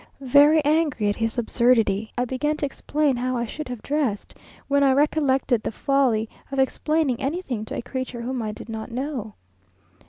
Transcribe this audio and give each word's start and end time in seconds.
Very 0.33 0.65
angry 0.65 1.09
at 1.09 1.15
his 1.17 1.37
absurdity, 1.37 2.11
I 2.17 2.25
began 2.25 2.57
to 2.57 2.65
explain 2.65 3.15
how 3.17 3.37
I 3.37 3.45
should 3.45 3.69
have 3.69 3.83
dressed, 3.83 4.33
when 4.67 4.81
I 4.81 4.93
recollected 4.93 5.61
the 5.61 5.71
folly 5.71 6.27
of 6.51 6.57
explaining 6.57 7.21
anything 7.21 7.65
to 7.65 7.75
a 7.75 7.83
creature 7.83 8.21
whom 8.21 8.41
I 8.41 8.51
did 8.51 8.67
not 8.67 8.89
know. 8.89 9.35